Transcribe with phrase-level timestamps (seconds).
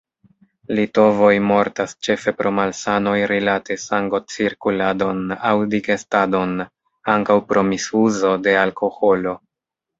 [0.77, 6.59] Litovoj mortas ĉefe pro malsanoj rilate sangocirkuladon aŭ digestadon;
[7.17, 9.41] ankaŭ pro misuzo de alkoholo.